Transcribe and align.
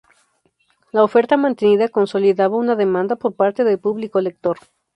La 0.91 1.03
oferta 1.03 1.37
mantenida 1.37 1.87
consolidaba 1.87 2.57
una 2.57 2.75
demanda 2.75 3.17
por 3.17 3.35
parte 3.35 3.63
del 3.63 3.77
público 3.77 4.19
lector. 4.19 4.57